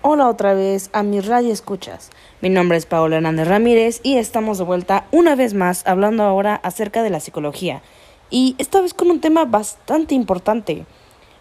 Hola 0.00 0.28
otra 0.28 0.54
vez 0.54 0.90
a 0.92 1.02
mi 1.02 1.18
radio 1.18 1.52
escuchas. 1.52 2.10
Mi 2.40 2.50
nombre 2.50 2.78
es 2.78 2.86
Paola 2.86 3.16
Hernández 3.16 3.48
Ramírez 3.48 4.00
y 4.04 4.16
estamos 4.16 4.56
de 4.58 4.62
vuelta 4.62 5.06
una 5.10 5.34
vez 5.34 5.54
más 5.54 5.84
hablando 5.88 6.22
ahora 6.22 6.54
acerca 6.62 7.02
de 7.02 7.10
la 7.10 7.18
psicología. 7.18 7.82
Y 8.30 8.54
esta 8.58 8.80
vez 8.80 8.94
con 8.94 9.10
un 9.10 9.20
tema 9.20 9.44
bastante 9.44 10.14
importante. 10.14 10.86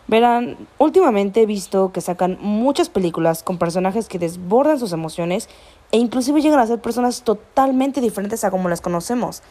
Verán, 0.07 0.57
últimamente 0.79 1.43
he 1.43 1.45
visto 1.45 1.91
que 1.91 2.01
sacan 2.01 2.39
muchas 2.41 2.89
películas 2.89 3.43
con 3.43 3.59
personajes 3.59 4.07
que 4.07 4.17
desbordan 4.17 4.79
sus 4.79 4.91
emociones 4.91 5.49
e 5.91 5.99
inclusive 5.99 6.41
llegan 6.41 6.59
a 6.59 6.65
ser 6.65 6.81
personas 6.81 7.21
totalmente 7.21 8.01
diferentes 8.01 8.43
a 8.43 8.49
como 8.49 8.69
las 8.69 8.81
conocemos. 8.81 9.43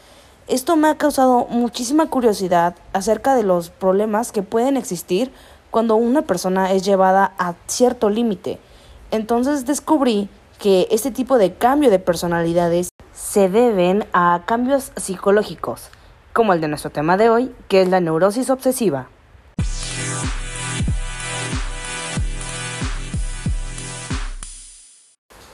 Esto 0.49 0.75
me 0.75 0.89
ha 0.89 0.97
causado 0.97 1.47
muchísima 1.49 2.09
curiosidad 2.09 2.75
acerca 2.91 3.35
de 3.35 3.43
los 3.43 3.69
problemas 3.69 4.33
que 4.33 4.43
pueden 4.43 4.75
existir 4.75 5.31
cuando 5.71 5.95
una 5.95 6.23
persona 6.23 6.73
es 6.73 6.83
llevada 6.83 7.33
a 7.37 7.53
cierto 7.67 8.09
límite. 8.09 8.59
Entonces 9.11 9.65
descubrí 9.65 10.29
que 10.59 10.87
este 10.91 11.11
tipo 11.11 11.37
de 11.37 11.53
cambio 11.53 11.89
de 11.89 11.99
personalidades 11.99 12.89
se 13.13 13.47
deben 13.49 14.05
a 14.11 14.43
cambios 14.45 14.91
psicológicos, 14.95 15.89
como 16.33 16.53
el 16.53 16.61
de 16.61 16.67
nuestro 16.67 16.89
tema 16.89 17.15
de 17.15 17.29
hoy, 17.29 17.55
que 17.67 17.81
es 17.81 17.89
la 17.89 17.99
neurosis 17.99 18.49
obsesiva. 18.49 19.07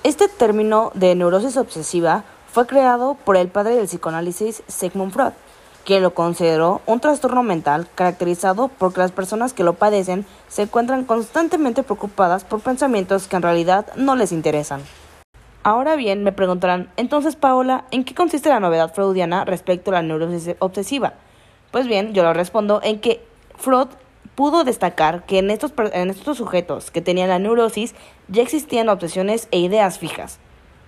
Este 0.03 0.27
término 0.27 0.91
de 0.95 1.15
neurosis 1.15 1.55
obsesiva 1.55 2.25
fue 2.51 2.67
creado 2.67 3.15
por 3.23 3.37
el 3.37 3.47
padre 3.47 3.75
del 3.75 3.85
psicoanálisis 3.85 4.63
Sigmund 4.67 5.13
Freud, 5.13 5.33
quien 5.85 6.01
lo 6.01 6.13
consideró 6.13 6.81
un 6.85 6.99
trastorno 6.99 7.43
mental 7.43 7.87
caracterizado 7.95 8.69
porque 8.69 8.99
las 8.99 9.11
personas 9.11 9.53
que 9.53 9.63
lo 9.63 9.73
padecen 9.73 10.25
se 10.47 10.63
encuentran 10.63 11.03
constantemente 11.03 11.83
preocupadas 11.83 12.43
por 12.43 12.61
pensamientos 12.61 13.27
que 13.27 13.35
en 13.35 13.41
realidad 13.41 13.87
no 13.95 14.15
les 14.15 14.31
interesan. 14.31 14.81
Ahora 15.63 15.95
bien, 15.95 16.23
me 16.23 16.31
preguntarán, 16.31 16.89
entonces 16.97 17.35
Paola, 17.35 17.85
¿en 17.91 18.03
qué 18.03 18.13
consiste 18.13 18.49
la 18.49 18.59
novedad 18.59 18.93
freudiana 18.93 19.45
respecto 19.45 19.91
a 19.91 19.95
la 19.95 20.01
neurosis 20.01 20.55
obsesiva? 20.59 21.13
Pues 21.71 21.87
bien, 21.87 22.13
yo 22.13 22.23
lo 22.23 22.33
respondo 22.33 22.81
en 22.83 22.99
que 22.99 23.25
Freud 23.55 23.87
pudo 24.35 24.63
destacar 24.63 25.25
que 25.25 25.39
en 25.39 25.51
estos, 25.51 25.73
en 25.93 26.09
estos 26.09 26.37
sujetos 26.37 26.91
que 26.91 27.01
tenían 27.01 27.29
la 27.29 27.39
neurosis 27.39 27.95
ya 28.27 28.41
existían 28.41 28.89
obsesiones 28.89 29.47
e 29.51 29.59
ideas 29.59 29.99
fijas. 29.99 30.39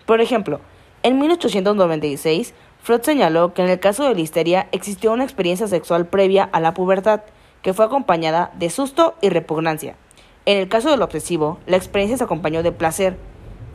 Por 0.05 0.21
ejemplo, 0.21 0.59
en 1.03 1.19
1896, 1.19 2.53
Freud 2.85 3.01
señaló 3.01 3.55
que 3.55 3.63
en 3.63 3.69
el 3.69 3.79
caso 3.79 4.03
de 4.03 4.13
la 4.13 4.21
histeria 4.21 4.67
existió 4.71 5.11
una 5.11 5.23
experiencia 5.23 5.65
sexual 5.67 6.05
previa 6.05 6.43
a 6.43 6.59
la 6.59 6.75
pubertad, 6.75 7.21
que 7.63 7.73
fue 7.73 7.83
acompañada 7.83 8.51
de 8.59 8.69
susto 8.69 9.15
y 9.23 9.29
repugnancia. 9.29 9.95
En 10.45 10.59
el 10.59 10.69
caso 10.69 10.91
del 10.91 11.01
obsesivo, 11.01 11.57
la 11.65 11.77
experiencia 11.77 12.15
se 12.15 12.23
acompañó 12.25 12.61
de 12.61 12.71
placer. 12.71 13.17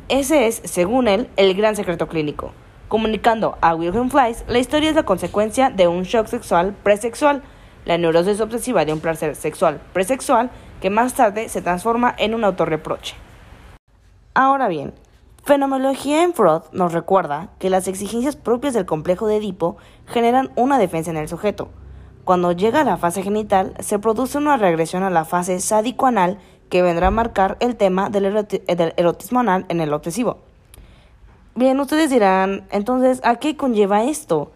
Ese 0.09 0.47
es, 0.47 0.63
según 0.65 1.09
él, 1.09 1.29
el 1.37 1.55
gran 1.55 1.75
secreto 1.75 2.07
clínico. 2.07 2.53
Comunicando 2.87 3.59
a 3.61 3.75
Wilhelm 3.75 4.11
Fleiss, 4.11 4.45
la 4.47 4.61
historia 4.61 4.91
es 4.91 4.95
la 4.95 5.03
consecuencia 5.03 5.71
de 5.71 5.89
un 5.89 6.05
shock 6.05 6.29
sexual 6.29 6.77
presexual, 6.85 7.43
la 7.87 7.99
neurosis 7.99 8.41
obsesiva 8.41 8.85
de 8.85 8.93
un 8.93 9.01
placer 9.01 9.35
sexual 9.35 9.81
presexual 9.93 10.53
que 10.81 10.89
más 10.89 11.15
tarde 11.15 11.49
se 11.49 11.63
transforma 11.63 12.15
en 12.17 12.33
un 12.33 12.45
autorreproche. 12.45 13.17
Ahora 14.35 14.69
bien, 14.69 14.93
Fenomenología 15.51 16.23
en 16.23 16.33
Freud 16.33 16.63
nos 16.71 16.93
recuerda 16.93 17.49
que 17.59 17.71
las 17.71 17.89
exigencias 17.89 18.37
propias 18.37 18.73
del 18.73 18.87
complejo 18.87 19.27
de 19.27 19.39
Edipo 19.39 19.79
generan 20.07 20.53
una 20.55 20.79
defensa 20.79 21.11
en 21.11 21.17
el 21.17 21.27
sujeto. 21.27 21.71
Cuando 22.23 22.53
llega 22.53 22.83
a 22.83 22.85
la 22.85 22.99
fase 22.99 23.25
genital, 23.25 23.75
se 23.81 23.99
produce 23.99 24.39
una 24.39 24.57
regresión 24.59 25.03
a 25.03 25.11
la 25.11 25.25
fase 25.25 25.59
sádico-anal 25.59 26.39
que 26.69 26.83
vendrá 26.83 27.09
a 27.09 27.11
marcar 27.11 27.57
el 27.59 27.75
tema 27.75 28.11
del, 28.11 28.27
erotismo 28.97 29.41
anal 29.41 29.67
en 29.69 29.81
el 29.81 29.93
obsesivo. 29.93 30.39
Bien, 31.57 31.81
ustedes 31.81 32.11
dirán, 32.11 32.69
entonces, 32.71 33.21
¿a 33.25 33.35
qué 33.35 33.57
conlleva 33.57 34.05
esto? 34.05 34.53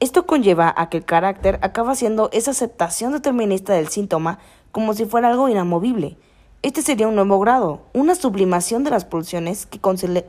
Esto 0.00 0.26
conlleva 0.26 0.74
a 0.76 0.88
que 0.88 0.96
el 0.96 1.04
carácter 1.04 1.60
acaba 1.62 1.94
siendo 1.94 2.28
esa 2.32 2.50
aceptación 2.50 3.12
determinista 3.12 3.72
del 3.72 3.86
síntoma 3.86 4.40
como 4.72 4.94
si 4.94 5.04
fuera 5.04 5.28
algo 5.28 5.48
inamovible 5.48 6.16
este 6.64 6.80
sería 6.80 7.08
un 7.08 7.14
nuevo 7.14 7.38
grado, 7.40 7.82
una 7.92 8.14
sublimación 8.14 8.84
de 8.84 8.90
las 8.90 9.04
pulsiones 9.04 9.66
que, 9.66 9.80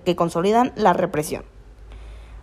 que 0.03 0.15
consolidan 0.17 0.73
la 0.75 0.91
represión. 0.91 1.45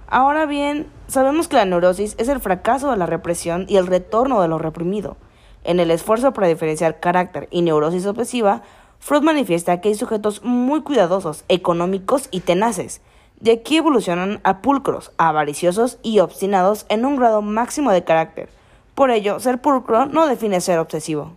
Ahora 0.06 0.46
bien, 0.46 0.86
sabemos 1.08 1.46
que 1.46 1.56
la 1.56 1.66
neurosis 1.66 2.14
es 2.16 2.28
el 2.28 2.40
fracaso 2.40 2.90
de 2.90 2.96
la 2.96 3.04
represión 3.04 3.66
y 3.68 3.76
el 3.76 3.86
retorno 3.86 4.40
de 4.40 4.48
lo 4.48 4.56
reprimido. 4.56 5.18
En 5.62 5.78
el 5.78 5.90
esfuerzo 5.90 6.32
para 6.32 6.46
diferenciar 6.46 7.00
carácter 7.00 7.48
y 7.50 7.60
neurosis 7.60 8.06
obsesiva, 8.06 8.62
Freud 8.98 9.24
manifiesta 9.24 9.82
que 9.82 9.90
hay 9.90 9.94
sujetos 9.94 10.42
muy 10.42 10.80
cuidadosos, 10.80 11.44
económicos 11.48 12.28
y 12.30 12.40
tenaces. 12.40 13.02
De 13.40 13.52
aquí 13.52 13.76
evolucionan 13.76 14.40
a 14.42 14.62
pulcros, 14.62 15.12
avariciosos 15.18 15.98
y 16.02 16.20
obstinados 16.20 16.86
en 16.88 17.04
un 17.04 17.16
grado 17.16 17.42
máximo 17.42 17.92
de 17.92 18.04
carácter. 18.04 18.48
Por 18.94 19.10
ello, 19.10 19.38
ser 19.38 19.60
pulcro 19.60 20.06
no 20.06 20.26
define 20.26 20.62
ser 20.62 20.78
obsesivo. 20.78 21.36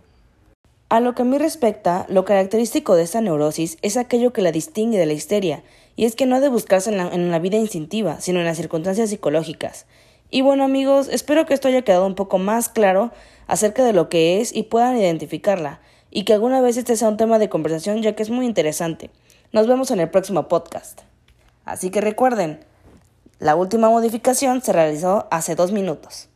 A 0.88 1.00
lo 1.00 1.16
que 1.16 1.22
a 1.22 1.24
mí 1.24 1.36
respecta, 1.36 2.06
lo 2.08 2.24
característico 2.24 2.94
de 2.94 3.02
esta 3.02 3.20
neurosis 3.20 3.76
es 3.82 3.96
aquello 3.96 4.32
que 4.32 4.40
la 4.40 4.52
distingue 4.52 4.98
de 4.98 5.06
la 5.06 5.14
histeria, 5.14 5.64
y 5.96 6.04
es 6.04 6.14
que 6.14 6.26
no 6.26 6.36
ha 6.36 6.40
de 6.40 6.48
buscarse 6.48 6.90
en 6.90 7.30
la, 7.32 7.38
vida 7.40 7.56
instintiva, 7.56 8.20
sino 8.20 8.38
en 8.38 8.44
las 8.44 8.56
circunstancias 8.56 9.10
psicológicas. 9.10 9.86
Y 10.30 10.42
bueno 10.42 10.62
amigos, 10.62 11.08
espero 11.10 11.44
que 11.44 11.54
esto 11.54 11.66
haya 11.66 11.82
quedado 11.82 12.06
un 12.06 12.14
poco 12.14 12.38
más 12.38 12.68
claro 12.68 13.10
acerca 13.48 13.82
de 13.84 13.92
lo 13.92 14.08
que 14.08 14.40
es 14.40 14.54
y 14.54 14.62
puedan 14.62 14.96
identificarla, 14.96 15.80
y 16.12 16.22
que 16.22 16.34
alguna 16.34 16.60
vez 16.60 16.76
este 16.76 16.96
sea 16.96 17.08
un 17.08 17.16
tema 17.16 17.40
de 17.40 17.48
conversación 17.48 18.00
ya 18.00 18.14
que 18.14 18.22
es 18.22 18.30
muy 18.30 18.46
interesante. 18.46 19.10
Nos 19.50 19.66
vemos 19.66 19.90
en 19.90 19.98
el 19.98 20.08
próximo 20.08 20.46
podcast. 20.46 21.00
Así 21.64 21.90
que 21.90 22.00
recuerden, 22.00 22.60
la 23.40 23.56
última 23.56 23.90
modificación 23.90 24.62
se 24.62 24.72
realizó 24.72 25.26
hace 25.32 25.56
dos 25.56 25.72
minutos. 25.72 26.28